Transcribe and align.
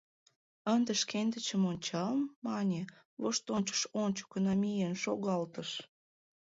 —Ынде 0.73 0.93
шкендычым 1.01 1.61
ончал,— 1.71 2.13
мане, 2.45 2.81
воштончыш 3.21 3.81
ончыко 4.03 4.37
намиен 4.45 4.93
шогалтыш. 5.03 5.69